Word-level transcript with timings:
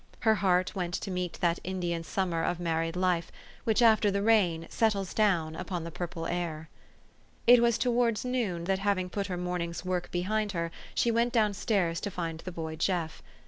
Her 0.21 0.33
heart 0.33 0.73
went 0.73 0.95
to 0.95 1.11
meet 1.11 1.33
that 1.41 1.59
Indian 1.63 2.03
summer 2.03 2.43
of 2.43 2.59
married 2.59 2.95
life, 2.95 3.31
which, 3.65 3.83
after 3.83 4.09
the 4.09 4.23
rain, 4.23 4.65
settles 4.67 5.13
down 5.13 5.55
upon 5.55 5.83
the 5.83 5.91
purple 5.91 6.25
air. 6.25 6.69
It 7.45 7.61
was 7.61 7.77
towards 7.77 8.25
noon, 8.25 8.63
that, 8.63 8.79
having 8.79 9.11
put 9.11 9.27
her 9.27 9.37
morn 9.37 9.61
ing's 9.61 9.85
work 9.85 10.05
well 10.05 10.11
behind 10.23 10.53
her, 10.53 10.71
she 10.95 11.11
went 11.11 11.31
down 11.33 11.53
stairs 11.53 11.99
to 12.01 12.09
find 12.09 12.39
the 12.39 12.51
boy 12.51 12.77
Jeff. 12.77 13.21